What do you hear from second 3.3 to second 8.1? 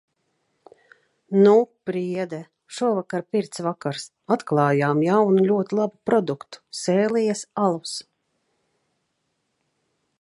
pirts vakars. Atklājām jaunu, ļoti labu produktu– "Sēlijas alus".